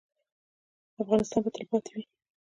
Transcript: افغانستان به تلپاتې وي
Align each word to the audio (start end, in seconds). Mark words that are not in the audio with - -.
افغانستان 1.01 1.39
به 1.43 1.49
تلپاتې 1.55 1.91
وي 1.93 2.03